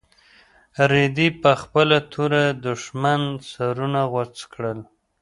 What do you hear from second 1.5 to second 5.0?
خپله توره د دښمن سرونه غوڅ کړل.